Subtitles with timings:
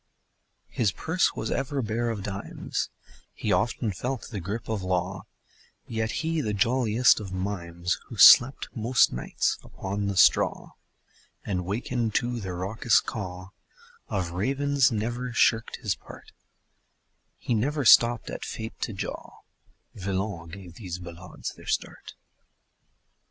[0.71, 2.89] His purse was ever bare of dimes;
[3.35, 5.27] He often felt the grip of law;
[5.85, 10.71] Yet he, the jolliest of mimes, Who slept most nights upon the straw
[11.45, 13.49] And wakened to the raucous caw
[14.07, 16.31] Of ravens, never shirked his part;
[17.37, 19.41] He never stopped at fate to jaw
[19.93, 22.15] Villon gave these ballades their start.